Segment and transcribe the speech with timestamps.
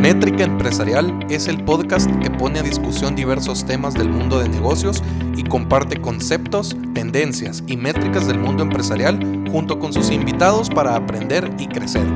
[0.00, 5.02] Métrica Empresarial es el podcast que pone a discusión diversos temas del mundo de negocios
[5.36, 9.20] y comparte conceptos, tendencias y métricas del mundo empresarial
[9.52, 12.06] junto con sus invitados para aprender y crecer.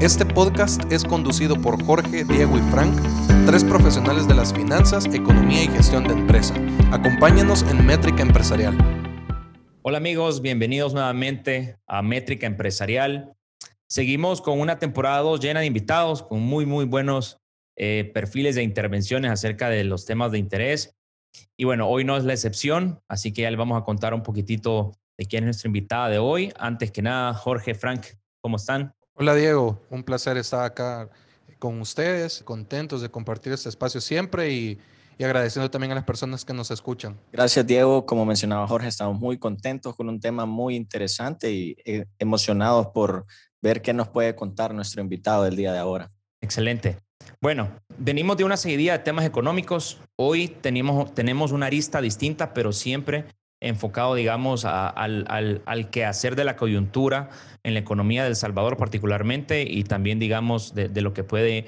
[0.00, 2.94] Este podcast es conducido por Jorge, Diego y Frank,
[3.46, 6.54] tres profesionales de las finanzas, economía y gestión de empresa.
[6.92, 8.78] Acompáñanos en Métrica Empresarial.
[9.82, 13.34] Hola amigos, bienvenidos nuevamente a Métrica Empresarial.
[13.88, 17.40] Seguimos con una temporada 2 llena de invitados, con muy, muy buenos
[17.76, 20.96] eh, perfiles de intervenciones acerca de los temas de interés.
[21.56, 24.22] Y bueno, hoy no es la excepción, así que ya les vamos a contar un
[24.22, 26.52] poquitito de quién es nuestra invitada de hoy.
[26.58, 28.06] Antes que nada, Jorge, Frank,
[28.40, 28.94] ¿cómo están?
[29.14, 31.08] Hola Diego, un placer estar acá
[31.58, 34.78] con ustedes, contentos de compartir este espacio siempre y,
[35.18, 37.18] y agradeciendo también a las personas que nos escuchan.
[37.32, 42.06] Gracias Diego, como mencionaba Jorge, estamos muy contentos con un tema muy interesante y eh,
[42.18, 43.24] emocionados por
[43.64, 46.12] ver qué nos puede contar nuestro invitado del día de ahora.
[46.42, 46.98] Excelente.
[47.40, 49.98] Bueno, venimos de una seguidilla de temas económicos.
[50.16, 53.24] Hoy tenemos, tenemos una arista distinta, pero siempre
[53.62, 57.30] enfocado, digamos, al, al, al, quehacer de la coyuntura
[57.62, 61.64] en la economía de El Salvador particularmente y también, digamos, de lo que puede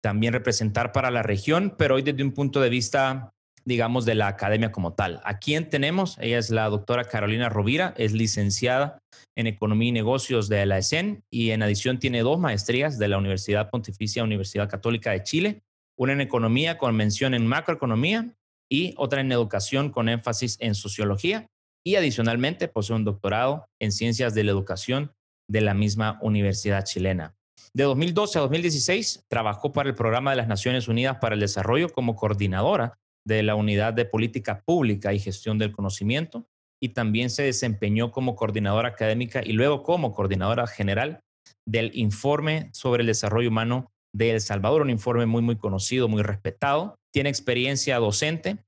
[0.00, 3.33] también representar para la región, pero hoy desde un punto de vista
[3.66, 5.20] digamos, de la academia como tal.
[5.24, 6.18] ¿A quién tenemos?
[6.20, 8.98] Ella es la doctora Carolina Rovira, es licenciada
[9.36, 13.18] en Economía y Negocios de la ESEN y en adición tiene dos maestrías de la
[13.18, 15.62] Universidad Pontificia Universidad Católica de Chile,
[15.98, 18.34] una en Economía con mención en Macroeconomía
[18.70, 21.46] y otra en Educación con énfasis en Sociología
[21.86, 25.12] y adicionalmente posee un doctorado en Ciencias de la Educación
[25.50, 27.34] de la misma Universidad chilena.
[27.74, 31.88] De 2012 a 2016 trabajó para el Programa de las Naciones Unidas para el Desarrollo
[31.90, 36.46] como coordinadora de la Unidad de Política Pública y Gestión del Conocimiento
[36.82, 41.20] y también se desempeñó como coordinadora académica y luego como coordinadora general
[41.66, 46.22] del informe sobre el desarrollo humano de El Salvador, un informe muy, muy conocido, muy
[46.22, 46.96] respetado.
[47.12, 48.58] Tiene experiencia docente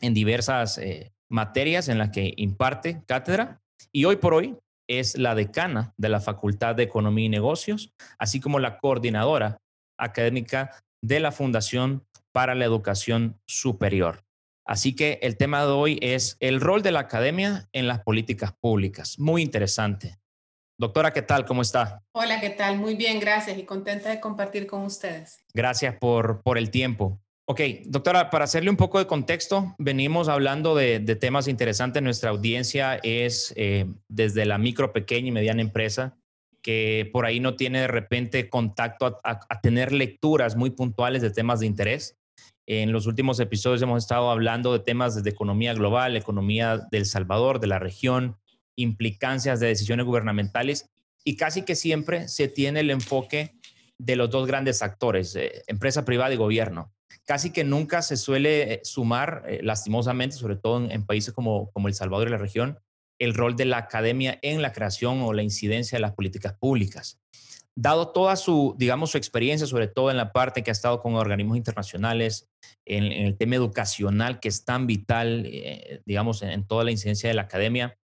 [0.00, 3.60] en diversas eh, materias en las que imparte cátedra
[3.92, 4.56] y hoy por hoy
[4.88, 9.58] es la decana de la Facultad de Economía y Negocios, así como la coordinadora
[9.98, 12.04] académica de la Fundación
[12.36, 14.22] para la educación superior.
[14.66, 18.52] Así que el tema de hoy es el rol de la academia en las políticas
[18.52, 19.18] públicas.
[19.18, 20.18] Muy interesante.
[20.78, 21.46] Doctora, ¿qué tal?
[21.46, 22.02] ¿Cómo está?
[22.12, 22.76] Hola, ¿qué tal?
[22.76, 25.38] Muy bien, gracias y contenta de compartir con ustedes.
[25.54, 27.18] Gracias por, por el tiempo.
[27.48, 32.02] Ok, doctora, para hacerle un poco de contexto, venimos hablando de, de temas interesantes.
[32.02, 36.18] Nuestra audiencia es eh, desde la micro, pequeña y mediana empresa
[36.60, 41.22] que por ahí no tiene de repente contacto a, a, a tener lecturas muy puntuales
[41.22, 42.18] de temas de interés.
[42.68, 47.60] En los últimos episodios hemos estado hablando de temas de economía global, economía del Salvador,
[47.60, 48.38] de la región,
[48.74, 50.90] implicancias de decisiones gubernamentales
[51.22, 53.54] y casi que siempre se tiene el enfoque
[53.98, 56.92] de los dos grandes actores, eh, empresa privada y gobierno.
[57.24, 61.70] Casi que nunca se suele eh, sumar, eh, lastimosamente, sobre todo en, en países como,
[61.70, 62.80] como El Salvador y la región,
[63.20, 67.20] el rol de la academia en la creación o la incidencia de las políticas públicas
[67.76, 71.14] dado toda su, digamos, su experiencia, sobre todo en la parte que ha estado con
[71.14, 72.48] organismos internacionales,
[72.86, 77.28] en, el tema educacional, que es tan vital, eh, digamos, en, en, toda la incidencia
[77.28, 77.98] de la academia,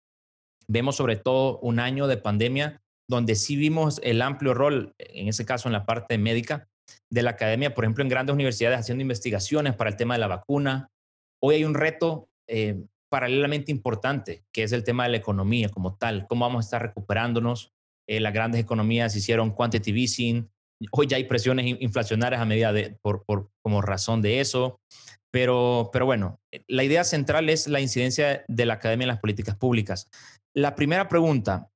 [0.67, 5.45] vemos sobre todo un año de pandemia donde sí vimos el amplio rol, en ese
[5.45, 6.69] caso en la parte médica,
[7.11, 10.29] de la academia, por ejemplo, en grandes universidades haciendo investigaciones para el tema de la
[10.29, 10.91] vacuna.
[11.43, 15.97] Hoy hay un reto eh, paralelamente importante, que es el tema de la economía como
[15.97, 17.73] tal, cómo vamos a estar recuperándonos,
[18.11, 20.51] eh, las grandes economías hicieron quantitative easing,
[20.91, 24.81] hoy ya hay presiones inflacionarias a medida de, por, por, como razón de eso,
[25.31, 29.55] pero, pero bueno, la idea central es la incidencia de la academia en las políticas
[29.55, 30.09] públicas.
[30.57, 31.71] La primera pregunta,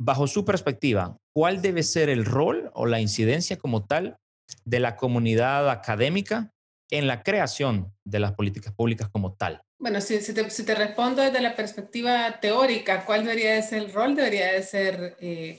[0.00, 4.16] bajo su perspectiva, ¿cuál debe ser el rol o la incidencia como tal
[4.64, 6.52] de la comunidad académica
[6.92, 9.60] en la creación de las políticas públicas como tal?
[9.80, 13.82] Bueno, si, si, te, si, te, respondo desde la perspectiva teórica, ¿cuál debería de ser
[13.82, 14.14] el rol?
[14.14, 15.58] Debería de ser, eh,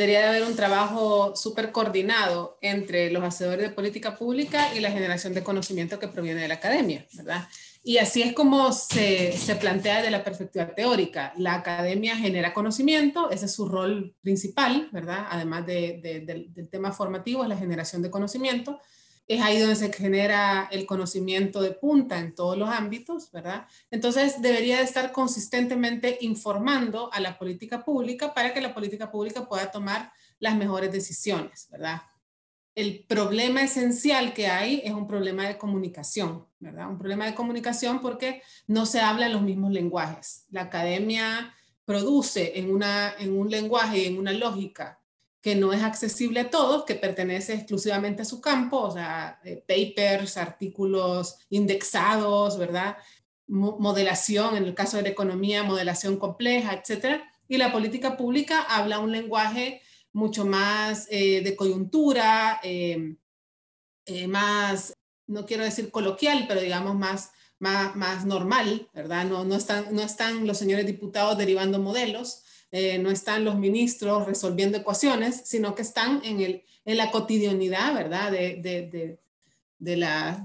[0.00, 4.90] debería de haber un trabajo súper coordinado entre los hacedores de política pública y la
[4.90, 7.46] generación de conocimiento que proviene de la academia, ¿verdad?
[7.84, 11.34] Y así es como se, se plantea desde la perspectiva teórica.
[11.36, 15.26] La academia genera conocimiento, ese es su rol principal, ¿verdad?
[15.28, 18.80] Además de, de, de, del tema formativo, es la generación de conocimiento
[19.30, 23.64] es ahí donde se genera el conocimiento de punta en todos los ámbitos, ¿verdad?
[23.88, 29.48] Entonces debería de estar consistentemente informando a la política pública para que la política pública
[29.48, 32.02] pueda tomar las mejores decisiones, ¿verdad?
[32.74, 36.90] El problema esencial que hay es un problema de comunicación, ¿verdad?
[36.90, 40.46] Un problema de comunicación porque no se hablan los mismos lenguajes.
[40.50, 41.54] La academia
[41.84, 44.99] produce en, una, en un lenguaje y en una lógica
[45.40, 49.64] que no es accesible a todos, que pertenece exclusivamente a su campo, o sea, eh,
[49.66, 52.96] papers, artículos indexados, ¿verdad?
[53.46, 57.28] modelación, en el caso de la economía, modelación compleja, etcétera.
[57.48, 59.82] Y la política pública habla un lenguaje
[60.12, 63.16] mucho más eh, de coyuntura, eh,
[64.28, 64.94] más,
[65.26, 69.24] no quiero decir coloquial, pero digamos más, más, más normal, ¿verdad?
[69.24, 74.78] No, están, no están los señores diputados derivando modelos, eh, no están los ministros resolviendo
[74.78, 78.30] ecuaciones, sino que están en, el, en la cotidianidad, ¿verdad?
[78.30, 79.18] De, de,
[79.78, 79.96] de,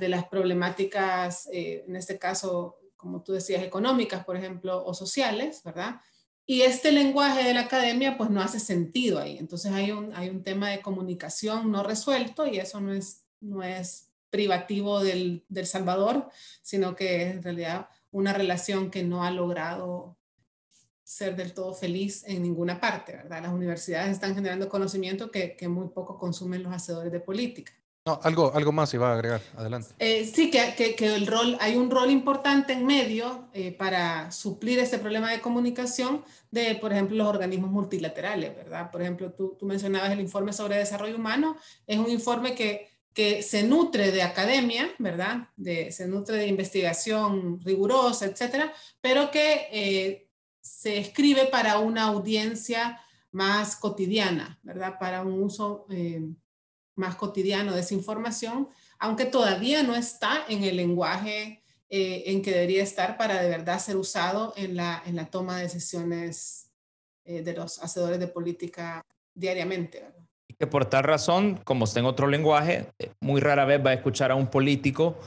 [0.09, 6.01] las problemáticas, eh, en este caso, como tú decías, económicas, por ejemplo, o sociales, ¿verdad?
[6.47, 9.37] Y este lenguaje de la academia, pues no hace sentido ahí.
[9.37, 13.63] Entonces hay un, hay un tema de comunicación no resuelto y eso no es, no
[13.63, 16.29] es privativo del, del Salvador,
[16.61, 20.17] sino que es en realidad una relación que no ha logrado
[21.05, 23.43] ser del todo feliz en ninguna parte, ¿verdad?
[23.43, 27.71] Las universidades están generando conocimiento que, que muy poco consumen los hacedores de política.
[28.07, 29.89] No, algo, algo más iba a agregar, adelante.
[29.99, 34.31] Eh, sí, que, que, que, el rol, hay un rol importante en medio eh, para
[34.31, 38.89] suplir ese problema de comunicación de, por ejemplo, los organismos multilaterales, ¿verdad?
[38.91, 41.55] Por ejemplo, tú, tú mencionabas el informe sobre desarrollo humano,
[41.85, 45.49] es un informe que, que se nutre de academia, ¿verdad?
[45.55, 50.24] De, se nutre de investigación rigurosa, etcétera, pero que eh,
[50.65, 52.99] se escribe para una audiencia
[53.31, 54.97] más cotidiana, ¿verdad?
[54.99, 56.23] Para un uso eh,
[56.95, 62.51] más cotidiano de esa información, aunque todavía no está en el lenguaje eh, en que
[62.51, 66.71] debería estar para de verdad ser usado en la, en la toma de decisiones
[67.25, 69.99] eh, de los hacedores de política diariamente.
[69.99, 70.25] ¿verdad?
[70.47, 72.87] Y que por tal razón, como está en otro lenguaje,
[73.19, 75.19] muy rara vez va a escuchar a un político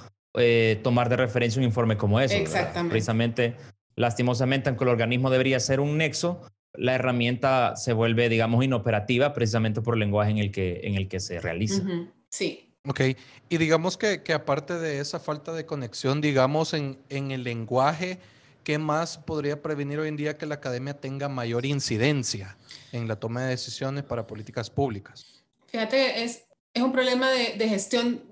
[0.84, 2.40] tomar de referencia un informe como ese.
[2.40, 2.92] Exactamente.
[2.92, 3.56] Precisamente
[3.98, 6.40] lastimosamente, aunque el organismo debería ser un nexo,
[6.74, 11.08] la herramienta se vuelve, digamos, inoperativa precisamente por el lenguaje en el que, en el
[11.08, 11.82] que se realiza.
[12.30, 12.72] Sí.
[12.86, 13.00] Ok,
[13.48, 18.18] y digamos que, que, aparte de esa falta de conexión, digamos, en, en el lenguaje,
[18.62, 22.56] ¿qué más podría prevenir hoy en día que la academia tenga mayor incidencia
[22.92, 25.42] en la toma de decisiones para políticas públicas?
[25.66, 28.22] Fíjate, es, es un problema de, de gestión,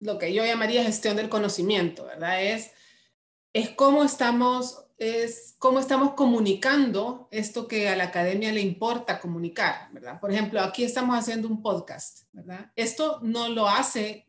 [0.00, 2.42] lo que yo llamaría gestión del conocimiento, ¿verdad?
[2.42, 2.72] Es,
[3.52, 9.88] es cómo estamos es cómo estamos comunicando esto que a la academia le importa comunicar,
[9.92, 10.20] ¿verdad?
[10.20, 12.70] Por ejemplo, aquí estamos haciendo un podcast, ¿verdad?
[12.76, 14.26] Esto no lo hace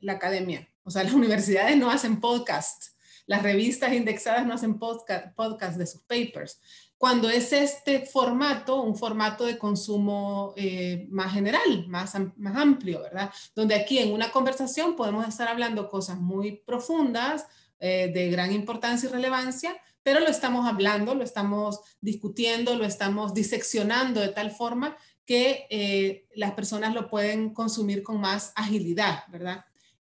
[0.00, 5.76] la academia, o sea, las universidades no hacen podcast, las revistas indexadas no hacen podcast,
[5.76, 6.60] de sus papers.
[6.98, 13.32] Cuando es este formato, un formato de consumo eh, más general, más, más amplio, ¿verdad?
[13.56, 17.46] Donde aquí en una conversación podemos estar hablando cosas muy profundas,
[17.78, 23.34] eh, de gran importancia y relevancia, pero lo estamos hablando, lo estamos discutiendo, lo estamos
[23.34, 29.64] diseccionando de tal forma que eh, las personas lo pueden consumir con más agilidad, ¿verdad?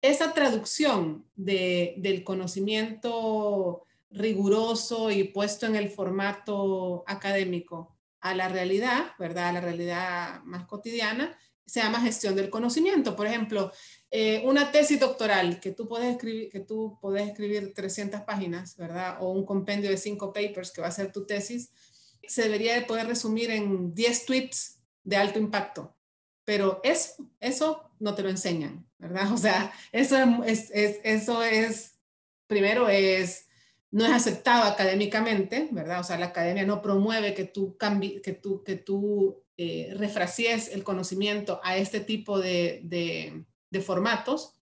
[0.00, 9.48] Esa traducción del conocimiento riguroso y puesto en el formato académico a la realidad, ¿verdad?
[9.48, 11.36] A la realidad más cotidiana,
[11.66, 13.14] se llama gestión del conocimiento.
[13.14, 13.72] Por ejemplo,
[14.14, 19.16] eh, una tesis doctoral que tú, puedes escribir, que tú puedes escribir 300 páginas, ¿verdad?
[19.20, 21.72] O un compendio de 5 papers que va a ser tu tesis,
[22.28, 25.96] se debería de poder resumir en 10 tweets de alto impacto.
[26.44, 29.28] Pero es, eso no te lo enseñan, ¿verdad?
[29.32, 31.94] O sea, eso es, es, eso es
[32.46, 33.48] primero es,
[33.90, 36.00] no es aceptado académicamente, ¿verdad?
[36.00, 39.96] O sea, la academia no promueve que tú, cambi, que tú, que tú eh,
[40.70, 44.54] el conocimiento a este tipo de de formatos.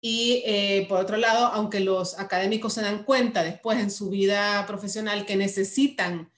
[0.00, 4.66] Y eh, por otro lado, aunque los académicos se dan cuenta después en su vida
[4.66, 6.32] profesional que necesitan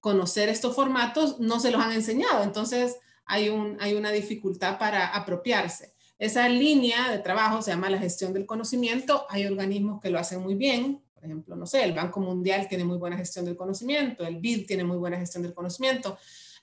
[0.00, 2.42] conocer estos formatos, no se los han enseñado.
[2.42, 5.94] Entonces hay, un, hay una dificultad para apropiarse.
[6.18, 9.26] Esa línea de trabajo se llama la gestión del conocimiento.
[9.30, 11.02] Hay organismos que lo hacen muy bien.
[11.14, 14.66] Por ejemplo, no sé, el Banco Mundial tiene muy buena gestión del conocimiento, el BID
[14.66, 16.18] tiene muy buena gestión del conocimiento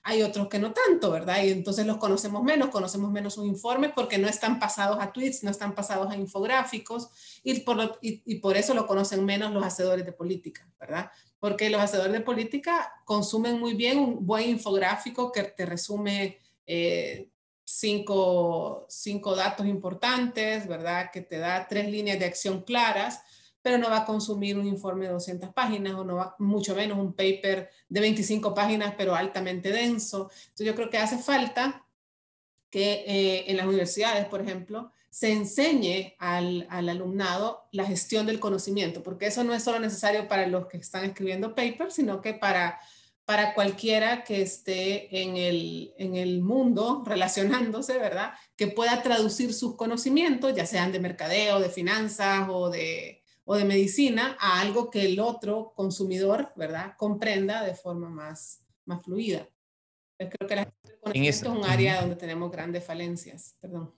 [0.06, 1.44] hay otros que no tanto, ¿verdad?
[1.44, 5.44] Y entonces los conocemos menos, conocemos menos sus informes porque no están pasados a tweets,
[5.44, 7.10] no están pasados a infográficos
[7.42, 11.10] y por, y, por eso lo conocen menos los hacedores de política, ¿verdad?
[11.40, 17.30] Porque los hacedores de política consumen muy bien un buen infográfico que te resume eh,
[17.64, 21.12] cinco, cinco datos importantes, ¿verdad?
[21.14, 23.22] Que te da tres líneas de acción claras
[23.64, 27.00] pero no va a consumir un informe de 200 páginas o no va, mucho menos
[27.00, 30.30] un paper de 25 páginas, pero altamente denso.
[30.34, 31.88] Entonces yo creo que hace falta
[32.70, 38.40] que eh, en las universidades, por ejemplo, se enseñe al, al, alumnado la gestión del
[38.40, 42.34] conocimiento, porque eso no es solo necesario para los que están escribiendo papers, sino que
[42.34, 42.80] para,
[43.24, 48.34] para cualquiera que esté en el, en el mundo relacionándose, ¿verdad?
[48.58, 53.66] Que pueda traducir sus conocimientos, ya sean de mercadeo, de finanzas o de, o de
[53.66, 56.96] medicina, a algo que el otro consumidor, ¿verdad?
[56.98, 59.48] Comprenda de forma más, más fluida.
[60.20, 60.74] Yo creo que la
[61.14, 63.56] es un área donde tenemos grandes falencias.
[63.60, 63.94] Perdón.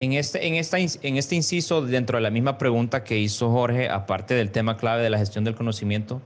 [0.00, 3.88] En este, en, esta, en este inciso, dentro de la misma pregunta que hizo Jorge,
[3.88, 6.22] aparte del tema clave de la gestión del conocimiento,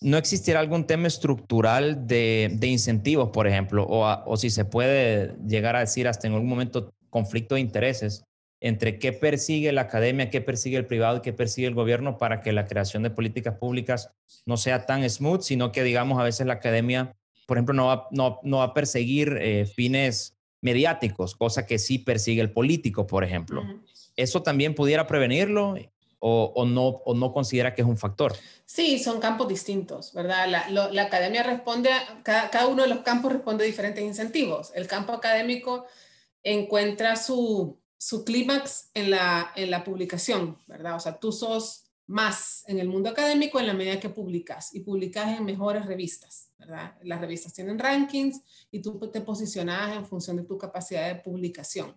[0.00, 3.84] ¿no existirá algún tema estructural de, de incentivos, por ejemplo?
[3.84, 8.25] O, o, si se puede llegar a decir hasta en algún momento conflicto de intereses
[8.60, 12.40] entre qué persigue la academia, qué persigue el privado y qué persigue el gobierno para
[12.40, 14.10] que la creación de políticas públicas
[14.46, 17.14] no sea tan smooth, sino que digamos a veces la academia,
[17.46, 21.98] por ejemplo, no va, no, no va a perseguir eh, fines mediáticos, cosa que sí
[21.98, 23.62] persigue el político, por ejemplo.
[24.16, 25.76] ¿Eso también pudiera prevenirlo
[26.18, 28.34] o, no, o no considera que es un factor?
[28.64, 30.48] Sí, son campos distintos, ¿verdad?
[30.70, 34.72] La, academia responde, a, cada, uno de los campos responde a diferentes incentivos.
[34.74, 35.86] El campo académico
[36.42, 40.96] encuentra su, su clímax en la, en la publicación, ¿verdad?
[40.96, 44.80] O sea, tú sos más en el mundo académico en la medida que publicas y
[44.80, 46.94] publicas en mejores revistas, ¿verdad?
[47.02, 51.96] Las revistas tienen rankings y tú te posicionas en función de tu capacidad de publicación.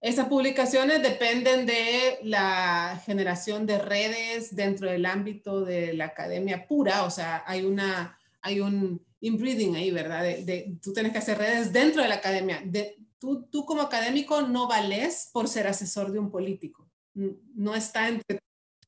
[0.00, 7.04] Esas publicaciones dependen de la generación de redes dentro del ámbito de la academia pura,
[7.04, 10.22] o sea, hay una hay un inbreeding ahí, ¿verdad?
[10.22, 12.62] De, tú tienes que hacer redes dentro de la academia.
[12.64, 16.88] De, tú, tú como académico no vales por ser asesor de un político.
[17.14, 18.38] No está entre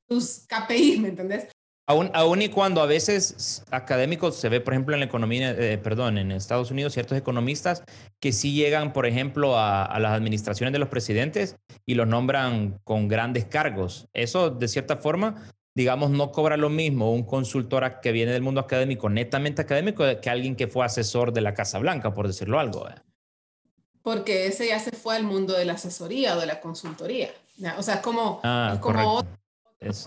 [0.07, 1.49] tus KPI, ¿me entendés?
[1.89, 5.79] Aún, aún, y cuando a veces académicos se ve, por ejemplo, en la economía, eh,
[5.79, 7.83] perdón, en Estados Unidos, ciertos economistas
[8.21, 11.57] que sí llegan, por ejemplo, a, las administraciones de los presidentes
[11.87, 14.07] y los nombran con grandes cargos.
[14.13, 18.61] Eso, de cierta forma, digamos, no cobra lo mismo un consultor que viene del mundo
[18.61, 22.87] académico, netamente académico, que alguien que fue asesor de la Casa Blanca, por decirlo algo.
[22.87, 22.97] ¿eh?
[24.03, 27.31] Porque ese ya se fue al mundo de la asesoría o de la consultoría.
[27.77, 29.25] O sea, como, ah, es como
[29.81, 30.07] es,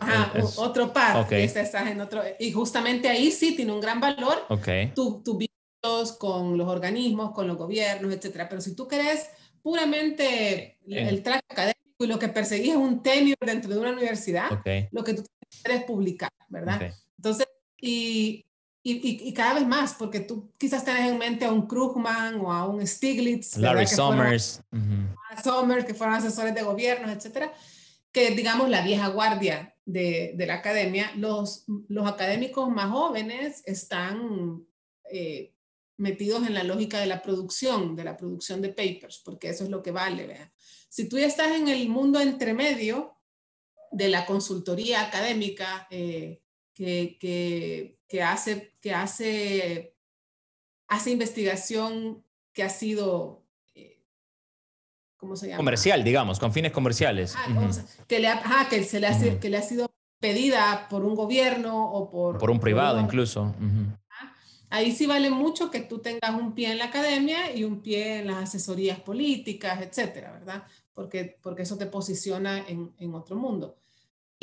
[0.58, 1.32] otro par.
[1.34, 4.92] estás en otro, y justamente ahí sí tiene un gran valor okay.
[4.94, 8.50] tus tu vínculos con los organismos, con los gobiernos, etcétera.
[8.50, 9.30] Pero si tú querés
[9.62, 14.50] puramente el track académico y lo que perseguís es un tenure dentro de una universidad,
[14.92, 15.24] lo que tú
[15.64, 16.94] quieres publicar, ¿verdad?
[17.18, 17.48] Entonces,
[17.80, 18.46] y,
[18.84, 22.52] y, y, cada vez más, porque tú quizás tenés en mente a un Krugman o
[22.52, 23.58] a un Stiglitz.
[23.58, 24.62] Larry Summers.
[25.44, 27.54] Summers, que fueron asesores de gobiernos, etcétera
[28.12, 34.66] que digamos la vieja guardia de, de la academia, los, los, académicos más jóvenes están
[35.10, 35.54] eh,
[35.98, 39.70] metidos en la lógica de la producción, de la producción de papers, porque eso es
[39.70, 40.28] lo que vale.
[40.28, 40.52] ¿vea?
[40.90, 43.18] Si tú ya estás en el mundo entremedio
[43.92, 46.42] de la consultoría académica eh,
[46.74, 49.96] que, que, que, hace, que hace,
[50.88, 52.24] hace investigación
[52.54, 53.42] que ha sido
[55.22, 55.58] ¿cómo se llama?
[55.58, 57.36] Comercial, digamos, con fines comerciales.
[57.38, 57.70] Ah,
[58.08, 59.88] que, le ha, que, se le ha, que le ha sido
[60.20, 62.40] pedida por un gobierno o por...
[62.40, 63.56] Por un privado incluso.
[64.70, 68.20] Ahí sí vale mucho que tú tengas un pie en la academia y un pie
[68.20, 70.64] en las asesorías políticas, etcétera, ¿verdad?
[70.94, 73.78] Porque, porque eso te posiciona en, en otro mundo.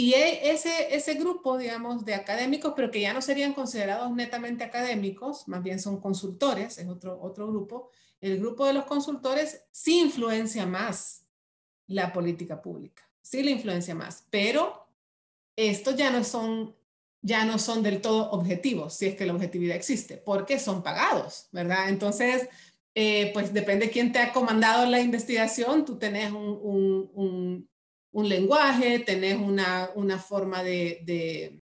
[0.01, 4.63] Y e, ese, ese grupo, digamos, de académicos, pero que ya no serían considerados netamente
[4.63, 7.91] académicos, más bien son consultores, es otro, otro grupo,
[8.21, 11.27] el grupo de los consultores sí influencia más
[11.89, 14.87] la política pública, sí la influencia más, pero
[15.57, 16.77] estos ya no son
[17.21, 21.49] ya no son del todo objetivos, si es que la objetividad existe, porque son pagados,
[21.51, 21.89] ¿verdad?
[21.89, 22.49] Entonces,
[22.95, 27.69] eh, pues depende quién te ha comandado la investigación, tú tenés un,
[28.27, 31.03] lenguaje, tenés una, una forma de...
[31.05, 31.61] de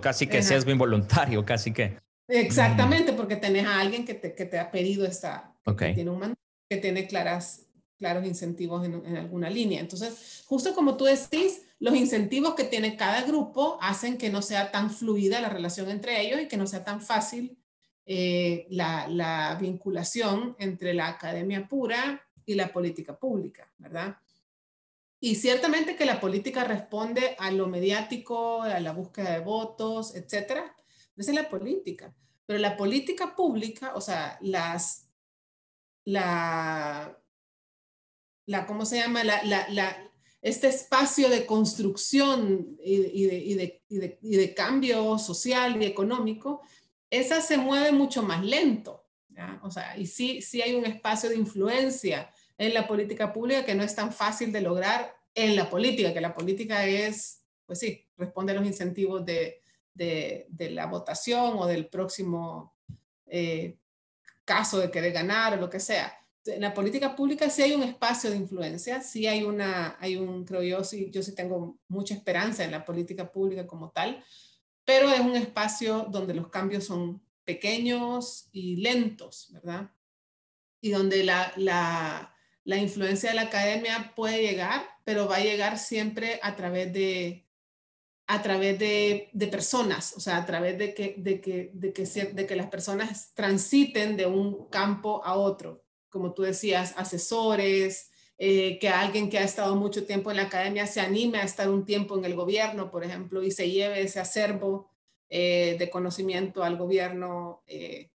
[0.00, 1.98] casi que sesgo involuntario, casi que.
[2.28, 6.34] Exactamente, porque tenés a alguien que te, que te ha pedido esta, que tiene un
[6.70, 7.66] que tiene claras,
[7.98, 9.80] claros incentivos en, en, alguna línea.
[9.80, 14.70] Entonces, justo como tú decís, los incentivos que tiene cada grupo hacen que no sea
[14.70, 17.58] tan fluida la relación entre ellos y que no sea tan fácil
[18.10, 24.16] eh, la, la, vinculación entre la academia pura y la política pública, ¿verdad?
[25.20, 30.76] Y ciertamente que la política responde a lo mediático, a la búsqueda de votos, etcétera.
[31.16, 32.14] Esa es la política.
[32.46, 35.08] Pero la política pública, o sea, las
[36.04, 37.20] la,
[38.46, 39.24] la ¿cómo se llama?
[39.24, 40.10] La, la, la,
[40.40, 46.62] este espacio de construcción y, y, de, y, de, y, de, cambio social y económico,
[47.10, 49.04] esa se mueve mucho más lento.
[49.28, 49.60] ¿ya?
[49.62, 53.74] O sea, y sí, sí hay un espacio de influencia en la política pública que
[53.74, 58.04] no es tan fácil de lograr en la política, que la política es, pues sí,
[58.16, 59.62] responde a los incentivos de,
[59.94, 62.76] de, de la votación o del próximo
[63.26, 63.78] eh,
[64.44, 66.14] caso de querer ganar o lo que sea.
[66.44, 70.44] En la política pública sí hay un espacio de influencia, sí hay una, hay un,
[70.44, 74.24] creo yo, sí, yo sí tengo mucha esperanza en la política pública como tal,
[74.84, 79.90] pero es un espacio donde los cambios son pequeños y lentos, ¿verdad?
[80.80, 82.34] Y donde la, la,
[82.68, 87.46] la influencia de la academia puede llegar, pero va a llegar siempre a través de,
[88.26, 92.04] a través de, de, personas, o sea, a través de que, de, que, de, que,
[92.04, 95.82] de que las personas transiten de un campo a otro.
[96.10, 100.86] Como tú decías, asesores, eh, que alguien que ha estado mucho tiempo en la academia
[100.86, 104.20] se anime a estar un tiempo en el gobierno, por ejemplo, y se lleve ese
[104.20, 104.90] acervo
[105.30, 108.10] eh, de conocimiento al gobierno eh,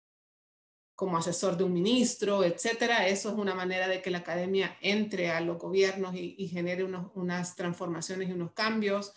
[0.99, 3.07] como asesor de un ministro, etcétera.
[3.07, 7.09] Eso es una manera de que la academia entre a los gobiernos y, genere unos,
[7.15, 9.13] unas transformaciones y unos cambios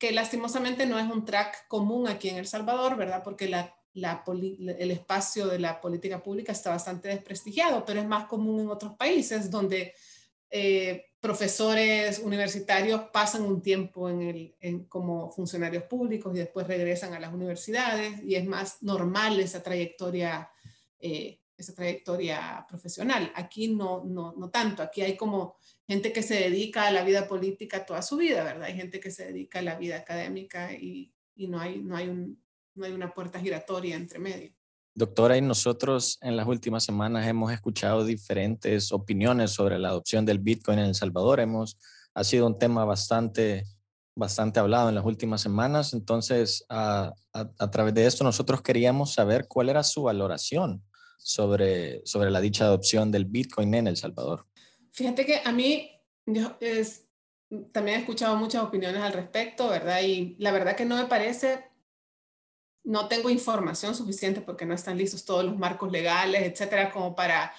[0.00, 3.22] que lastimosamente no es un track común aquí en El Salvador, ¿verdad?
[3.22, 8.68] Porque el espacio de la política pública está bastante desprestigiado, pero es más común en
[8.68, 9.94] otros países donde
[10.50, 17.20] eh, profesores universitarios pasan un tiempo en el, como funcionarios públicos y después regresan a
[17.20, 20.50] las universidades y es más normal esa trayectoria,
[21.00, 23.30] eh, esa trayectoria profesional.
[23.34, 27.28] Aquí no, no, no tanto, aquí hay como gente que se dedica a la vida
[27.28, 28.64] política toda su vida, ¿verdad?
[28.64, 32.08] Hay gente que se dedica a la vida académica y, y no, hay, no, hay
[32.08, 32.42] un,
[32.74, 34.52] no hay una puerta giratoria entre medio.
[34.94, 40.38] Doctora, y nosotros en las últimas semanas hemos escuchado diferentes opiniones sobre la adopción del
[40.38, 41.40] Bitcoin en El Salvador.
[41.40, 41.78] Hemos,
[42.14, 43.64] ha sido un tema bastante,
[44.16, 45.92] bastante hablado en las últimas semanas.
[45.92, 50.82] Entonces, a, a, a través de esto, nosotros queríamos saber cuál era su valoración
[51.22, 54.46] sobre, sobre la dicha adopción del Bitcoin en El Salvador.
[54.90, 55.90] Fíjate que a mí
[56.26, 57.06] yo es,
[57.72, 60.00] también he escuchado muchas opiniones al respecto, ¿verdad?
[60.02, 61.64] Y la verdad que no me parece,
[62.84, 67.52] no tengo información suficiente porque no están listos todos los marcos legales, etcétera, como para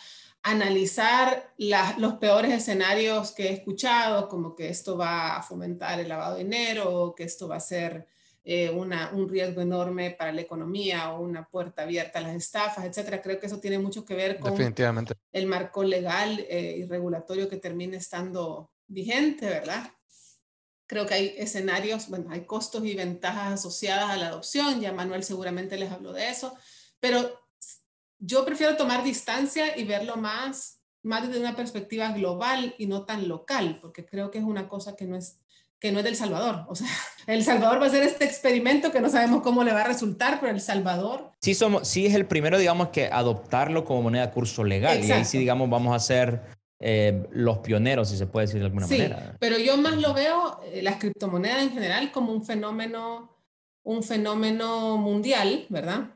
[0.43, 6.09] analizar la, los peores escenarios que he escuchado, como que esto va a fomentar el
[6.09, 8.07] lavado de dinero, que esto va a ser
[8.43, 12.85] eh, una, un riesgo enorme para la economía o una puerta abierta a las estafas,
[12.85, 13.21] etcétera.
[13.21, 15.13] Creo que eso tiene mucho que ver con Definitivamente.
[15.31, 19.91] el marco legal eh, y regulatorio que termine estando vigente, ¿verdad?
[20.87, 25.23] Creo que hay escenarios, bueno, hay costos y ventajas asociadas a la adopción, ya Manuel
[25.23, 26.57] seguramente les habló de eso,
[26.99, 27.39] pero
[28.17, 33.27] yo prefiero tomar distancia y verlo más, más desde una perspectiva global y no tan
[33.27, 35.40] local, porque creo que es una cosa que no es
[35.81, 36.65] que no es del Salvador.
[36.69, 36.87] O sea,
[37.27, 40.39] El Salvador va a hacer este experimento que no sabemos cómo le va a resultar,
[40.39, 41.31] pero El Salvador.
[41.41, 44.97] Sí, somos, sí es el primero, digamos, que adoptarlo como moneda de curso legal.
[44.97, 45.15] Exacto.
[45.15, 46.43] Y ahí sí, digamos, vamos a ser
[46.79, 49.35] eh, los pioneros, si se puede decir de alguna sí, manera.
[49.39, 53.35] Pero yo más lo veo, eh, las criptomonedas en general, como un fenómeno,
[53.81, 56.11] un fenómeno mundial, ¿verdad?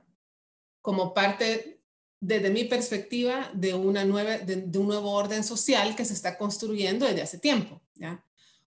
[0.82, 1.82] Como parte,
[2.20, 6.38] desde mi perspectiva, de, una nueva, de, de un nuevo orden social que se está
[6.38, 8.24] construyendo desde hace tiempo, ¿ya?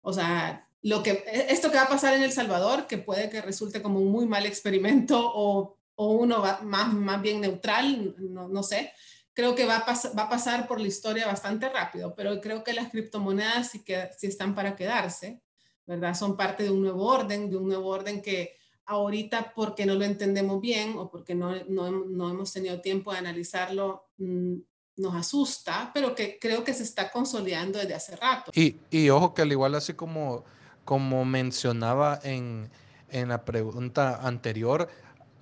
[0.01, 3.43] O sea, lo que, esto que va a pasar en El Salvador, que puede que
[3.43, 8.62] resulte como un muy mal experimento o, o uno más, más bien neutral, no, no
[8.62, 8.93] sé,
[9.35, 12.73] creo que va a, va a pasar por la historia bastante rápido, pero creo que
[12.73, 15.41] las criptomonedas sí, que, sí están para quedarse,
[15.87, 16.14] ¿verdad?
[16.14, 20.05] Son parte de un nuevo orden, de un nuevo orden que ahorita porque no lo
[20.05, 24.57] entendemos bien o porque no, no, no hemos tenido tiempo de analizarlo, mmm,
[24.97, 28.51] nos asusta, pero que creo que se está consolidando desde hace rato.
[28.55, 30.45] Y, y ojo que al igual así como
[30.88, 32.70] como mencionaba en,
[33.11, 34.88] en, la pregunta anterior,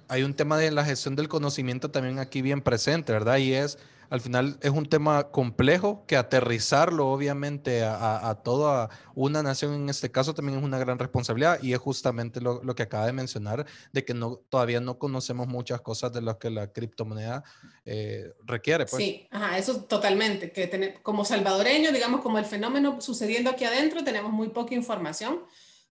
[0.09, 3.37] hay un tema de la gestión del conocimiento también aquí bien presente, ¿verdad?
[3.37, 3.78] Y es,
[4.09, 9.75] al final, es un tema complejo que aterrizarlo, obviamente, a, a, a toda una nación,
[9.75, 13.07] en este caso, también es una gran responsabilidad y es justamente lo, lo, que acaba
[13.07, 17.42] de mencionar, de que no, todavía no conocemos muchas cosas de las que la criptomoneda
[17.85, 18.87] eh, requiere.
[18.87, 19.03] Pues.
[19.03, 24.05] Sí, ajá, eso totalmente, que tener, como salvadoreño, digamos, como el fenómeno sucediendo aquí adentro,
[24.05, 25.45] tenemos muy poca información.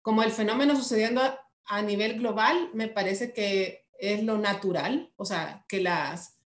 [0.02, 5.24] Como el fenómeno sucediendo a, a nivel global, me parece que es lo natural, o
[5.24, 6.39] sea, que las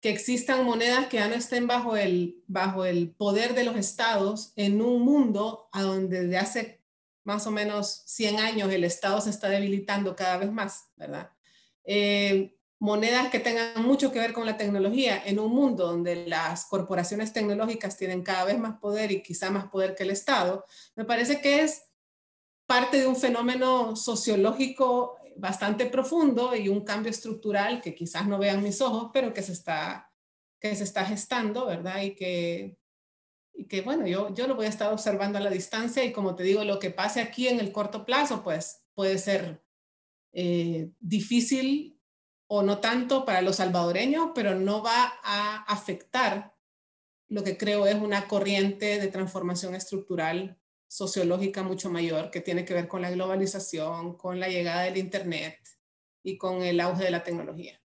[0.00, 4.52] que existan monedas que ya no estén bajo el, bajo el poder de los estados
[4.56, 6.80] en un mundo a donde desde hace
[7.24, 11.30] más o menos 100 años el estado se está debilitando cada vez más, ¿verdad?
[11.84, 16.64] Eh, monedas que tengan mucho que ver con la tecnología en un mundo donde las
[16.64, 20.64] corporaciones tecnológicas tienen cada vez más poder y quizá más poder que el estado,
[20.96, 21.82] me parece que es
[22.64, 28.62] parte de un fenómeno sociológico bastante profundo y un cambio estructural que quizás no vean
[28.62, 30.12] mis ojos, pero que se está,
[30.60, 32.02] que se está gestando, ¿verdad?
[32.02, 32.78] Y que,
[33.54, 36.36] y que bueno, yo, yo lo voy a estar observando a la distancia y como
[36.36, 39.64] te digo, lo que pase aquí en el corto plazo, pues puede ser
[40.32, 41.98] eh, difícil
[42.46, 46.54] o no tanto para los salvadoreños, pero no va a afectar
[47.28, 50.59] lo que creo es una corriente de transformación estructural
[50.90, 55.56] sociológica mucho mayor que tiene que ver con la globalización, con la llegada del Internet
[56.24, 57.80] y con el auge de la tecnología.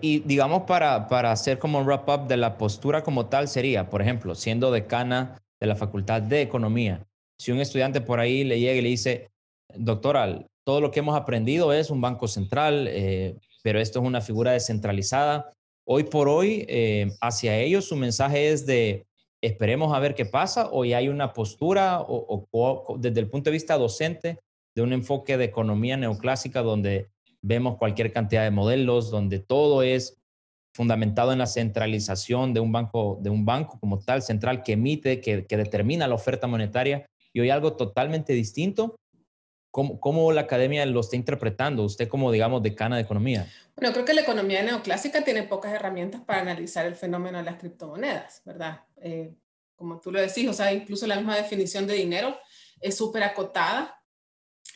[0.00, 4.02] Y digamos, para, para hacer como un wrap-up de la postura como tal sería, por
[4.02, 7.06] ejemplo, siendo decana de la Facultad de Economía,
[7.38, 9.30] si un estudiante por ahí le llega y le dice,
[9.76, 14.20] doctora, todo lo que hemos aprendido es un banco central, eh, pero esto es una
[14.20, 15.52] figura descentralizada.
[15.86, 19.06] Hoy por hoy, eh, hacia ellos su mensaje es de
[19.46, 23.76] esperemos a ver qué pasa o hay una postura o, desde el punto de vista
[23.76, 24.38] docente
[24.74, 27.10] de un enfoque de economía neoclásica donde
[27.42, 30.16] vemos cualquier cantidad de modelos, donde todo es
[30.74, 35.20] fundamentado en la centralización de un banco, de un banco como tal central que emite,
[35.20, 38.96] que, que determina la oferta monetaria y hoy algo totalmente distinto
[39.74, 41.82] ¿Cómo, la academia lo está interpretando?
[41.82, 43.52] Usted como, digamos, decana de economía.
[43.74, 47.56] Bueno, creo que la economía neoclásica tiene pocas herramientas para analizar el fenómeno de las
[47.56, 48.84] criptomonedas, ¿verdad?
[49.02, 49.34] Eh,
[49.74, 52.38] como tú lo decís, o sea, incluso la misma definición de dinero
[52.80, 54.00] es súper acotada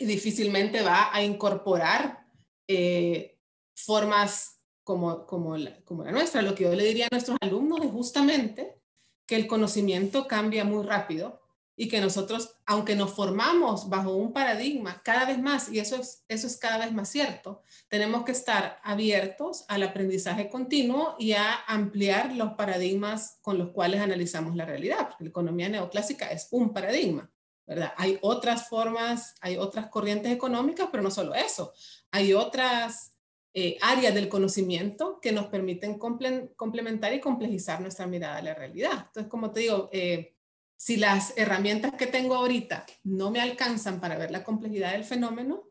[0.01, 2.27] y difícilmente va a incorporar
[2.67, 3.39] eh,
[3.77, 6.43] formas como, la, como la nuestra.
[6.43, 8.81] Lo que yo le diría a nuestros alumnos es justamente
[9.27, 11.41] que el conocimiento cambia muy rápido
[11.81, 16.25] y que nosotros, aunque nos formamos bajo un paradigma cada vez más, y eso es,
[16.27, 21.55] eso es cada vez más cierto, tenemos que estar abiertos al aprendizaje continuo y a
[21.69, 26.73] ampliar los paradigmas con los cuales analizamos la realidad, porque la economía neoclásica es un
[26.73, 27.31] paradigma,
[27.65, 27.93] ¿verdad?
[27.97, 31.73] Hay otras formas, hay otras corrientes económicas, pero no solo eso,
[32.11, 33.13] hay otras
[33.55, 39.05] eh, áreas del conocimiento que nos permiten complementar y complejizar nuestra mirada a la realidad.
[39.07, 40.35] Entonces, como te digo, eh,
[40.79, 45.65] si las herramientas que tengo ahorita no me alcanzan para ver la complejidad del fenómeno,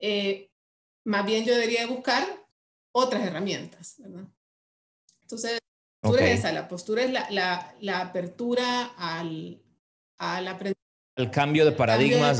[0.00, 0.50] eh,
[1.04, 2.24] más bien yo debería buscar
[2.92, 4.00] otras herramientas.
[5.20, 9.62] Entonces, la postura es esa, la postura es la, apertura al,
[10.16, 10.80] al aprendizaje.
[11.16, 12.38] Al cambio de paradigmas.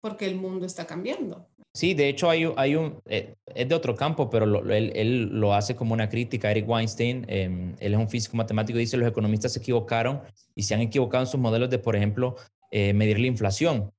[0.00, 1.49] porque el mundo está cambiando.
[1.72, 5.94] Sí, de hecho hay, un, eh, es de otro campo, pero él, lo hace como
[5.94, 6.50] una crítica.
[6.50, 10.20] Eric Weinstein, em, él es un físico matemático, dice los economistas se equivocaron
[10.56, 12.34] y se han equivocado en sus modelos de, por ejemplo,
[12.72, 13.92] eh, medir la inflación,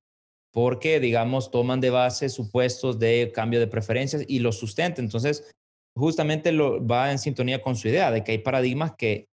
[0.52, 5.06] porque, digamos, toman de base supuestos de cambio de preferencias y los sustentan.
[5.06, 5.50] Entonces,
[5.96, 9.30] justamente lo, va en sintonía con su idea de que hay paradigmas que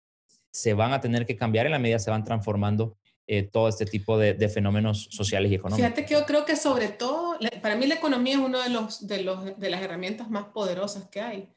[0.52, 2.96] se van a tener que cambiar en la medida se van transformando
[3.30, 5.84] eh, todo este tipo de, fenómenos sociales y económicos.
[5.84, 9.06] Fíjate que yo creo que sobre todo, para mí la economía es una de, los,
[9.06, 11.48] de, los, de las herramientas más poderosas que hay,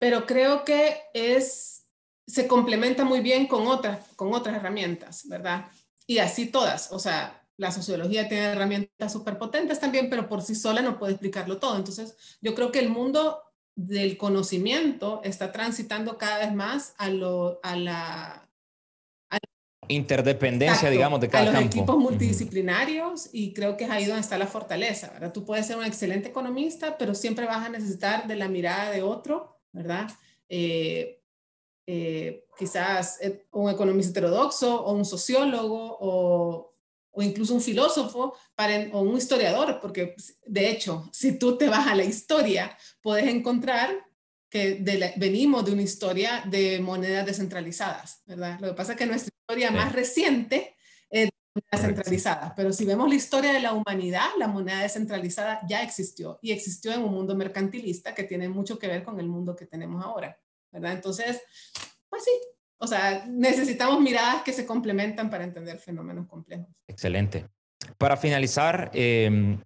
[0.00, 1.86] pero creo que es,
[2.26, 5.66] se complementa muy bien con otras, con otras herramientas, ¿verdad?
[6.08, 10.56] Y así todas, o sea, la sociología tiene herramientas súper potentes también, pero por sí
[10.56, 11.76] sola no puede explicarlo todo.
[11.76, 13.44] Entonces, yo creo que el mundo
[13.76, 18.49] del conocimiento está transitando cada vez más a, lo, a la
[19.90, 24.38] interdependencia, digamos, de cada a los equipos multidisciplinarios y creo que es ahí donde está
[24.38, 25.32] la fortaleza, ¿verdad?
[25.32, 29.02] Tú puedes ser un excelente economista, pero siempre vas a necesitar de la mirada de
[29.02, 30.10] otro, ¿verdad?
[30.48, 31.20] Eh,
[31.86, 36.76] eh, quizás eh, un economista heterodoxo o un sociólogo o,
[37.10, 40.14] o incluso un filósofo para, o un historiador, porque
[40.46, 43.90] de hecho, si tú te vas a la historia, puedes encontrar
[44.50, 44.82] que
[45.16, 48.58] venimos de una historia de monedas descentralizadas, ¿verdad?
[48.60, 50.74] Lo que pasa es que nuestra historia más reciente
[51.08, 55.60] es de monedas centralizadas, pero si vemos la historia de la humanidad, la moneda descentralizada
[55.68, 59.28] ya existió y existió en un mundo mercantilista que tiene mucho que ver con el
[59.28, 60.36] mundo que tenemos ahora,
[60.72, 60.94] ¿verdad?
[60.94, 61.40] Entonces,
[62.08, 62.32] pues sí,
[62.78, 66.66] o sea, necesitamos miradas que se complementan para entender fenómenos complejos.
[66.88, 67.46] Excelente.
[67.98, 69.60] Para finalizar, em,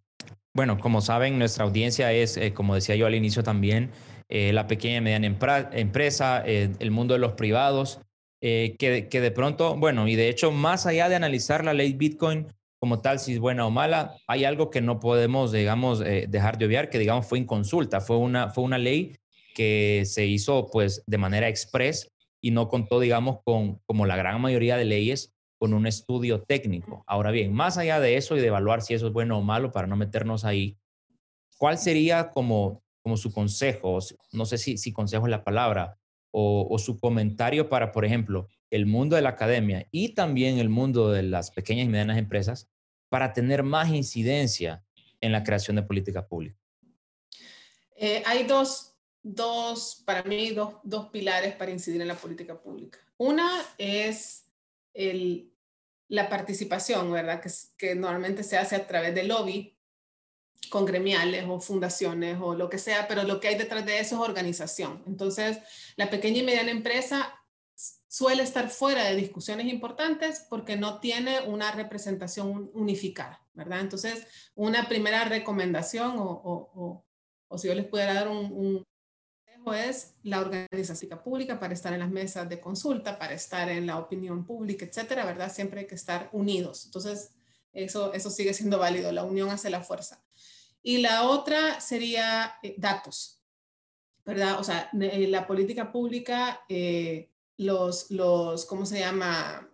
[0.53, 3.90] bueno, como saben, nuestra audiencia es, eh, como decía yo al inicio también,
[4.29, 5.27] eh, la pequeña y mediana
[5.73, 8.01] empresa, eh, el mundo de los privados,
[8.41, 11.93] eh, que, que, de pronto, bueno, y de hecho, más allá de analizar la ley
[11.93, 12.47] Bitcoin
[12.79, 16.67] como tal, si es buena o mala, hay algo que no podemos, digamos, dejar de
[16.67, 19.17] obviar, que digamos fue inconsulta, fue una, fue una ley
[19.55, 24.39] que se hizo pues de manera express y no contó, digamos, con, como la gran
[24.39, 27.05] mayoría de leyes, con un estudio técnico.
[27.07, 29.73] Ahora bien, más allá de eso y de evaluar si eso es bueno o malo
[29.73, 30.77] para no meternos ahí,
[31.57, 33.99] ¿cuál sería como como su consejo,
[34.33, 35.99] no sé si, si consejo es la palabra,
[36.37, 41.12] o, su comentario para, por ejemplo, el mundo de la academia y también el mundo
[41.12, 42.69] de las pequeñas y medianas empresas
[43.11, 44.83] para tener más incidencia
[45.21, 46.59] en la creación de política pública?
[47.95, 52.99] Eh, hay dos, dos, para mí, dos, dos, pilares para incidir en la política pública.
[53.17, 54.47] Una es
[54.95, 55.53] el,
[56.09, 57.40] la participación, ¿verdad?
[57.40, 59.77] Que, que normalmente se hace a través del lobby
[60.68, 64.16] con gremiales o fundaciones o lo que sea, pero lo que hay detrás de eso
[64.16, 65.03] es organización.
[65.07, 65.59] Entonces,
[65.96, 67.35] la pequeña y mediana empresa
[68.09, 73.81] suele estar fuera de discusiones importantes porque no tiene una representación unificada, ¿verdad?
[73.81, 77.05] Entonces, una primera recomendación o,
[77.57, 78.85] si yo les pudiera dar un, un
[79.72, 83.98] es la organización pública para estar en las mesas de consulta, para estar en la
[83.98, 85.50] opinión pública, etcétera, ¿verdad?
[85.50, 86.85] Siempre hay que estar unidos.
[86.85, 87.31] Entonces,
[87.72, 90.24] eso, eso sigue siendo válido, la unión hace la fuerza.
[90.87, 93.42] Y la otra sería eh, datos,
[94.23, 94.61] ¿verdad?
[94.61, 99.66] O sea, eh, la política pública, eh, los, los, ¿cómo se llama?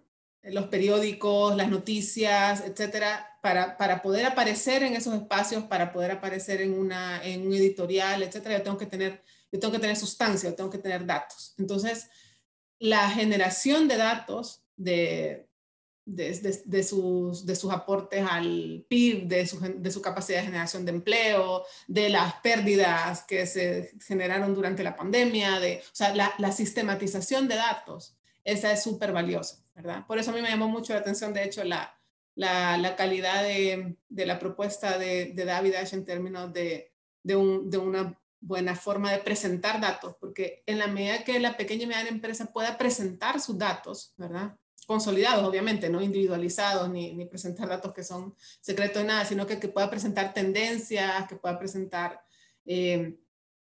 [0.45, 6.63] Los periódicos, las noticias, etcétera, para, para poder aparecer en esos espacios, para poder aparecer
[6.63, 10.51] en, una, en un editorial, etcétera, yo tengo que tener, yo tengo que tener sustancia,
[10.51, 11.55] yo tengo que tener datos.
[11.59, 12.09] Entonces,
[12.79, 15.50] la generación de datos de,
[16.15, 20.93] de, sus, de sus aportes al PIB, de su, de su capacidad de generación de
[20.93, 26.53] empleo, de las pérdidas que se generaron durante la pandemia, de, o sea, la, la
[26.53, 30.07] sistematización de datos, esa es súper valiosa, ¿verdad?
[30.07, 31.97] Por eso a mí me llamó mucho la atención, de hecho, la,
[32.35, 36.93] la, la calidad de, de, la propuesta de, de David Ash en términos de,
[37.37, 41.85] un, de una buena forma de presentar datos, porque en la medida que la pequeña
[41.85, 44.57] y mediana empresa pueda presentar sus datos, ¿verdad?
[44.91, 49.69] Consolidados, obviamente, no individualizados, ni, presentar datos que son secretos de nada, sino que, que
[49.69, 52.21] pueda presentar tendencias, que pueda presentar,
[52.67, 53.17] eh,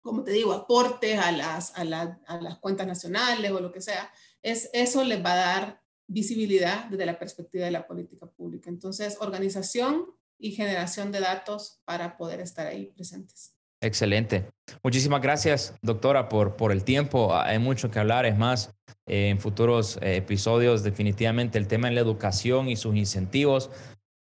[0.04, 1.82] como te digo, aportes a las, a,
[2.28, 4.08] a, las cuentas nacionales o lo que sea,
[4.44, 8.70] es, eso les va a dar visibilidad desde la perspectiva de la política pública.
[8.70, 10.06] Entonces, organización
[10.38, 13.55] y generación de datos para poder estar ahí presentes.
[13.82, 14.50] Excelente.
[14.84, 17.36] Muchísimas gracias, doctora, por, por el tiempo.
[17.36, 18.26] Hay mucho que hablar.
[18.26, 18.76] Es más,
[19.08, 23.70] eh, en futuros eh, episodios, definitivamente el tema en la educación y sus incentivos.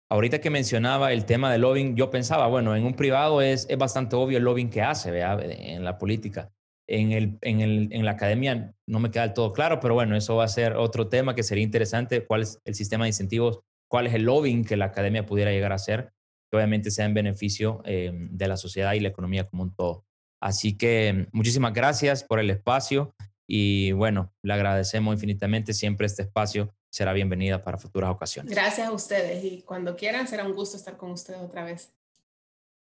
[0.09, 3.77] Ahorita que mencionaba el tema del lobbying, yo pensaba, bueno, en un privado es, es
[3.77, 5.37] bastante obvio el lobbying que hace ¿vea?
[5.41, 6.51] en la política.
[6.89, 10.15] En, el, en, el, en la academia no me queda del todo claro, pero bueno,
[10.15, 13.59] eso va a ser otro tema que sería interesante, cuál es el sistema de incentivos,
[13.89, 16.13] cuál es el lobbying que la academia pudiera llegar a hacer,
[16.49, 20.05] que obviamente sea en beneficio eh, de la sociedad y la economía como un todo.
[20.41, 23.15] Así que muchísimas gracias por el espacio
[23.47, 25.73] y bueno, le agradecemos infinitamente.
[25.73, 28.53] Siempre este espacio será bienvenida para futuras ocasiones.
[28.53, 31.93] Gracias a ustedes y cuando quieran será un gusto estar con ustedes otra vez.